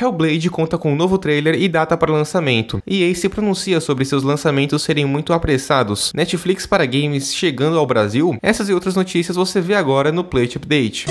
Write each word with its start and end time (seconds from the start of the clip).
Hellblade 0.00 0.48
conta 0.48 0.78
com 0.78 0.92
um 0.92 0.96
novo 0.96 1.18
trailer 1.18 1.54
e 1.54 1.68
data 1.68 1.96
para 1.96 2.10
lançamento. 2.10 2.82
EA 2.86 3.14
se 3.14 3.28
pronuncia 3.28 3.80
sobre 3.80 4.04
seus 4.04 4.22
lançamentos 4.22 4.82
serem 4.82 5.04
muito 5.04 5.32
apressados. 5.32 6.10
Netflix 6.14 6.66
para 6.66 6.86
games 6.86 7.34
chegando 7.34 7.78
ao 7.78 7.86
Brasil? 7.86 8.38
Essas 8.40 8.68
e 8.68 8.72
outras 8.72 8.94
notícias 8.94 9.36
você 9.36 9.60
vê 9.60 9.74
agora 9.74 10.10
no 10.10 10.24
Play 10.24 10.50
Update. 10.56 11.06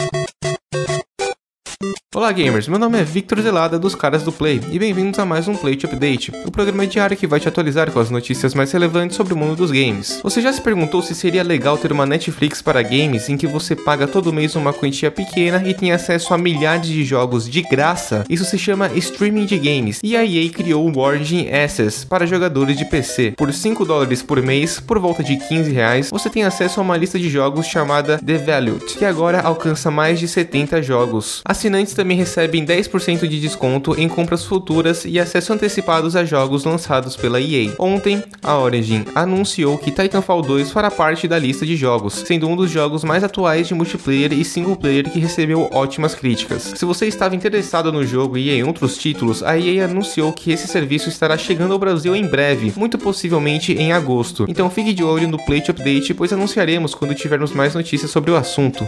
Olá 2.15 2.31
gamers, 2.31 2.67
meu 2.67 2.79
nome 2.79 2.99
é 2.99 3.03
Victor 3.03 3.39
Zelada 3.39 3.77
dos 3.77 3.93
caras 3.93 4.23
do 4.23 4.31
Play 4.31 4.59
e 4.71 4.79
bem-vindos 4.79 5.19
a 5.19 5.25
mais 5.27 5.47
um 5.47 5.55
Play 5.55 5.75
Update, 5.75 6.31
o 6.43 6.49
programa 6.49 6.87
diário 6.87 7.15
que 7.15 7.27
vai 7.27 7.39
te 7.39 7.47
atualizar 7.47 7.91
com 7.91 7.99
as 7.99 8.09
notícias 8.09 8.55
mais 8.55 8.71
relevantes 8.71 9.15
sobre 9.15 9.35
o 9.35 9.37
mundo 9.37 9.55
dos 9.55 9.69
games. 9.69 10.19
Você 10.23 10.41
já 10.41 10.51
se 10.51 10.59
perguntou 10.59 11.03
se 11.03 11.13
seria 11.13 11.43
legal 11.43 11.77
ter 11.77 11.91
uma 11.91 12.07
Netflix 12.07 12.63
para 12.63 12.81
games 12.81 13.29
em 13.29 13.37
que 13.37 13.45
você 13.45 13.75
paga 13.75 14.07
todo 14.07 14.33
mês 14.33 14.55
uma 14.55 14.73
quantia 14.73 15.11
pequena 15.11 15.61
e 15.63 15.75
tem 15.75 15.91
acesso 15.91 16.33
a 16.33 16.37
milhares 16.39 16.87
de 16.87 17.05
jogos 17.05 17.47
de 17.47 17.61
graça? 17.61 18.25
Isso 18.27 18.43
se 18.43 18.57
chama 18.57 18.89
streaming 18.95 19.45
de 19.45 19.59
games 19.59 19.99
e 20.01 20.17
a 20.17 20.25
EA 20.25 20.49
criou 20.49 20.89
o 20.89 20.99
Origin 20.99 21.47
Access 21.47 22.07
para 22.07 22.25
jogadores 22.25 22.75
de 22.75 22.85
PC. 22.85 23.35
Por 23.37 23.53
5 23.53 23.85
dólares 23.85 24.23
por 24.23 24.41
mês, 24.41 24.79
por 24.79 24.97
volta 24.97 25.23
de 25.23 25.37
15 25.37 25.71
reais, 25.71 26.09
você 26.09 26.27
tem 26.27 26.43
acesso 26.43 26.79
a 26.79 26.83
uma 26.83 26.97
lista 26.97 27.19
de 27.19 27.29
jogos 27.29 27.67
chamada 27.67 28.17
The 28.17 28.39
Valued, 28.39 28.95
que 28.97 29.05
agora 29.05 29.41
alcança 29.41 29.91
mais 29.91 30.19
de 30.19 30.27
70 30.27 30.81
jogos. 30.81 31.43
Assinantes 31.45 31.98
também 31.99 32.15
recebem 32.15 32.65
10% 32.65 33.27
de 33.27 33.41
desconto 33.41 33.93
em 33.99 34.07
compras 34.07 34.45
futuras 34.45 35.03
e 35.03 35.19
acesso 35.19 35.51
antecipados 35.51 36.15
a 36.15 36.23
jogos 36.23 36.63
lançados 36.63 37.17
pela 37.17 37.41
EA. 37.41 37.73
Ontem, 37.77 38.23
a 38.41 38.57
Origin 38.57 39.03
anunciou 39.13 39.77
que 39.77 39.91
Titanfall 39.91 40.41
2 40.41 40.71
fará 40.71 40.89
parte 40.89 41.27
da 41.27 41.37
lista 41.37 41.65
de 41.65 41.75
jogos, 41.75 42.13
sendo 42.25 42.47
um 42.47 42.55
dos 42.55 42.71
jogos 42.71 43.03
mais 43.03 43.21
atuais 43.21 43.67
de 43.67 43.73
multiplayer 43.73 44.31
e 44.31 44.45
single 44.45 44.77
player 44.77 45.11
que 45.11 45.19
recebeu 45.19 45.67
ótimas 45.73 46.15
críticas. 46.15 46.71
Se 46.73 46.85
você 46.85 47.05
estava 47.05 47.35
interessado 47.35 47.91
no 47.91 48.05
jogo 48.05 48.37
e 48.37 48.49
em 48.49 48.63
outros 48.63 48.97
títulos, 48.97 49.43
a 49.43 49.59
EA 49.59 49.83
anunciou 49.83 50.31
que 50.31 50.53
esse 50.53 50.69
serviço 50.69 51.09
estará 51.09 51.37
chegando 51.37 51.73
ao 51.73 51.79
Brasil 51.79 52.15
em 52.15 52.25
breve, 52.25 52.71
muito 52.77 52.97
possivelmente 52.97 53.73
em 53.73 53.91
agosto. 53.91 54.45
Então 54.47 54.69
fique 54.69 54.93
de 54.93 55.03
olho 55.03 55.27
no 55.27 55.43
Plate 55.45 55.71
Update, 55.71 56.13
pois 56.13 56.31
anunciaremos 56.31 56.95
quando 56.95 57.13
tivermos 57.13 57.51
mais 57.51 57.75
notícias 57.75 58.09
sobre 58.09 58.31
o 58.31 58.37
assunto. 58.37 58.87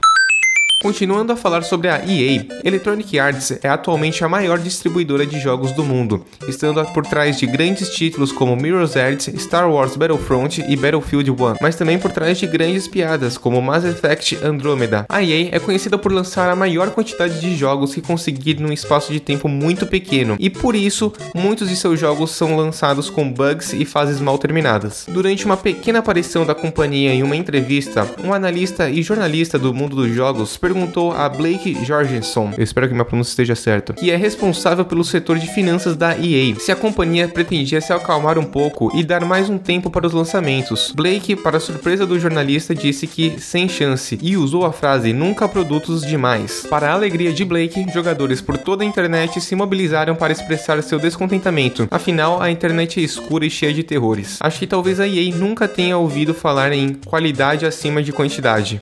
Continuando 0.82 1.32
a 1.32 1.36
falar 1.36 1.62
sobre 1.62 1.90
a 1.90 1.98
EA, 1.98 2.44
Electronic 2.64 3.20
Arts 3.20 3.52
é 3.62 3.70
atualmente 3.70 4.24
a 4.24 4.28
maior 4.28 4.58
distribuidora 4.58 5.28
de 5.28 5.40
jogos 5.40 5.72
do 5.74 5.84
mundo, 5.84 6.26
estando 6.48 6.84
por 6.86 7.06
trás 7.06 7.38
de 7.38 7.46
grandes 7.46 7.90
títulos 7.90 8.32
como 8.32 8.56
Mirror's 8.56 8.96
Edge, 8.96 9.38
Star 9.38 9.72
Wars 9.72 9.96
Battlefront 9.96 10.60
e 10.68 10.76
Battlefield 10.76 11.30
1, 11.30 11.36
mas 11.62 11.76
também 11.76 12.00
por 12.00 12.12
trás 12.12 12.40
de 12.40 12.48
grandes 12.48 12.88
piadas 12.88 13.38
como 13.38 13.62
Mass 13.62 13.86
Effect 13.86 14.40
Andromeda. 14.44 15.06
A 15.08 15.22
EA 15.22 15.50
é 15.52 15.60
conhecida 15.60 16.00
por 16.00 16.12
lançar 16.12 16.50
a 16.50 16.56
maior 16.56 16.90
quantidade 16.90 17.40
de 17.40 17.56
jogos 17.56 17.94
que 17.94 18.02
conseguir 18.02 18.60
num 18.60 18.74
espaço 18.74 19.14
de 19.14 19.20
tempo 19.20 19.48
muito 19.48 19.86
pequeno, 19.86 20.36
e 20.40 20.50
por 20.50 20.76
isso 20.76 21.14
muitos 21.36 21.70
de 21.70 21.76
seus 21.76 22.00
jogos 22.00 22.32
são 22.32 22.58
lançados 22.58 23.08
com 23.08 23.32
bugs 23.32 23.72
e 23.72 23.86
fases 23.86 24.20
mal 24.20 24.40
terminadas. 24.40 25.06
Durante 25.08 25.46
uma 25.46 25.58
pequena 25.58 26.00
aparição 26.00 26.44
da 26.44 26.56
companhia 26.56 27.14
em 27.14 27.22
uma 27.22 27.36
entrevista, 27.36 28.10
um 28.24 28.34
analista 28.34 28.90
e 28.90 29.04
jornalista 29.04 29.60
do 29.60 29.72
mundo 29.76 29.96
dos 29.96 30.12
jogos 30.12 30.58
perguntou 30.72 31.12
a 31.12 31.28
Blake 31.28 31.84
Jorgensen, 31.84 32.52
eu 32.58 32.64
espero 32.64 32.88
que 32.88 32.94
minha 32.94 33.04
pronúncia 33.04 33.32
esteja 33.32 33.56
certa, 33.56 33.92
que 33.92 34.10
é 34.10 34.16
responsável 34.16 34.86
pelo 34.86 35.04
setor 35.04 35.38
de 35.38 35.46
finanças 35.48 35.98
da 35.98 36.16
EA, 36.18 36.56
se 36.58 36.72
a 36.72 36.78
companhia 36.78 37.28
pretendia 37.28 37.82
se 37.82 37.92
acalmar 37.92 38.40
um 38.40 38.46
pouco 38.46 38.90
e 38.96 39.04
dar 39.04 39.26
mais 39.26 39.50
um 39.50 39.58
tempo 39.58 39.90
para 39.90 40.08
os 40.08 40.14
lançamentos. 40.14 40.94
Blake, 40.96 41.36
para 41.36 41.60
surpresa 41.60 42.06
do 42.06 42.18
jornalista, 42.18 42.74
disse 42.74 43.06
que 43.06 43.38
sem 43.38 43.68
chance 43.68 44.18
e 44.22 44.38
usou 44.38 44.66
a 44.66 44.72
frase 44.72 45.12
nunca 45.12 45.46
produtos 45.46 46.06
demais. 46.06 46.66
Para 46.70 46.90
a 46.90 46.94
alegria 46.94 47.34
de 47.34 47.44
Blake, 47.44 47.92
jogadores 47.94 48.40
por 48.40 48.58
toda 48.58 48.84
a 48.84 48.88
internet 48.88 49.42
se 49.42 49.56
mobilizaram 49.58 50.16
para 50.16 50.32
expressar 50.32 50.82
seu 50.82 51.00
descontentamento. 51.00 51.86
Afinal, 51.92 52.42
a 52.42 52.50
internet 52.50 52.98
é 52.98 53.04
escura 53.04 53.46
e 53.46 53.50
cheia 53.50 53.74
de 53.74 53.84
terrores. 53.84 54.38
Acho 54.40 54.60
que 54.60 54.68
talvez 54.68 55.02
a 55.02 55.08
EA 55.08 55.36
nunca 55.36 55.68
tenha 55.68 55.98
ouvido 55.98 56.34
falar 56.34 56.72
em 56.72 56.94
qualidade 56.94 57.66
acima 57.66 58.02
de 58.02 58.14
quantidade. 58.14 58.80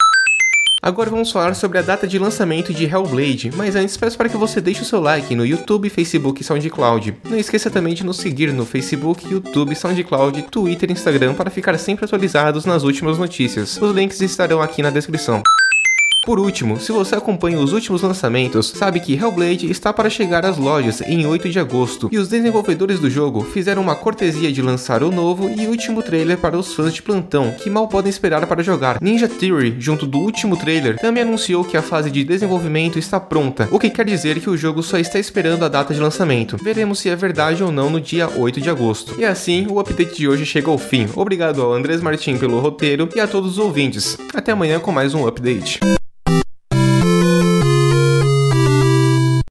Agora 0.82 1.10
vamos 1.10 1.32
falar 1.32 1.54
sobre 1.56 1.78
a 1.78 1.82
data 1.82 2.08
de 2.08 2.18
lançamento 2.18 2.74
de 2.74 2.86
Hellblade, 2.86 3.52
mas 3.56 3.76
antes 3.76 3.98
peço 3.98 4.18
para 4.18 4.30
que 4.30 4.38
você 4.38 4.62
deixe 4.62 4.82
o 4.82 4.86
seu 4.86 5.02
like 5.02 5.36
no 5.36 5.46
YouTube, 5.46 5.90
Facebook 5.90 6.42
e 6.42 6.46
SoundCloud. 6.46 7.18
Não 7.30 7.38
esqueça 7.38 7.70
também 7.70 7.94
de 7.94 8.06
nos 8.06 8.18
seguir 8.18 8.54
no 8.54 8.66
Facebook, 8.66 9.28
YouTube, 9.28 9.76
SoundCloud, 9.76 10.44
Twitter 10.44 10.90
e 10.90 10.94
Instagram 10.94 11.34
para 11.34 11.50
ficar 11.50 11.78
sempre 11.78 12.06
atualizados 12.06 12.66
nas 12.66 12.84
últimas 12.84 13.18
notícias. 13.18 13.78
Os 13.82 13.94
links 13.94 14.22
estarão 14.22 14.62
aqui 14.62 14.82
na 14.82 14.90
descrição. 14.90 15.44
Por 16.30 16.38
último, 16.38 16.80
se 16.80 16.92
você 16.92 17.16
acompanha 17.16 17.58
os 17.58 17.74
últimos 17.74 18.04
lançamentos, 18.04 18.68
sabe 18.76 19.00
que 19.00 19.16
Hellblade 19.16 19.72
está 19.72 19.92
para 19.92 20.12
chegar 20.12 20.46
às 20.46 20.58
lojas 20.58 21.02
em 21.02 21.26
8 21.26 21.50
de 21.50 21.58
agosto, 21.58 22.08
e 22.12 22.20
os 22.20 22.28
desenvolvedores 22.28 23.00
do 23.00 23.10
jogo 23.10 23.42
fizeram 23.42 23.82
uma 23.82 23.96
cortesia 23.96 24.52
de 24.52 24.62
lançar 24.62 25.02
o 25.02 25.10
novo 25.10 25.50
e 25.50 25.66
último 25.66 26.04
trailer 26.04 26.38
para 26.38 26.56
os 26.56 26.72
fãs 26.72 26.94
de 26.94 27.02
plantão, 27.02 27.50
que 27.54 27.68
mal 27.68 27.88
podem 27.88 28.12
esperar 28.12 28.46
para 28.46 28.62
jogar. 28.62 29.02
Ninja 29.02 29.28
Theory, 29.28 29.78
junto 29.80 30.06
do 30.06 30.20
último 30.20 30.56
trailer, 30.56 31.00
também 31.00 31.24
anunciou 31.24 31.64
que 31.64 31.76
a 31.76 31.82
fase 31.82 32.12
de 32.12 32.24
desenvolvimento 32.24 33.00
está 33.00 33.20
pronta, 33.20 33.68
o 33.72 33.80
que 33.80 33.90
quer 33.90 34.06
dizer 34.06 34.40
que 34.40 34.52
o 34.52 34.56
jogo 34.56 34.84
só 34.84 35.00
está 35.00 35.18
esperando 35.18 35.66
a 35.66 35.68
data 35.68 35.96
de 35.96 36.00
lançamento. 36.00 36.58
Veremos 36.62 37.00
se 37.00 37.10
é 37.10 37.16
verdade 37.16 37.64
ou 37.64 37.72
não 37.72 37.90
no 37.90 38.00
dia 38.00 38.30
8 38.30 38.62
de 38.62 38.70
agosto. 38.70 39.20
E 39.20 39.26
assim, 39.26 39.66
o 39.68 39.80
update 39.80 40.16
de 40.16 40.28
hoje 40.28 40.46
chega 40.46 40.70
ao 40.70 40.78
fim. 40.78 41.10
Obrigado 41.16 41.60
ao 41.64 41.74
Andrés 41.74 42.02
Martin 42.02 42.38
pelo 42.38 42.60
roteiro 42.60 43.10
e 43.16 43.20
a 43.20 43.28
todos 43.28 43.54
os 43.54 43.58
ouvintes. 43.58 44.16
Até 44.32 44.52
amanhã 44.52 44.80
com 44.80 44.92
mais 44.92 45.16
um 45.16 45.26
update. 45.26 45.80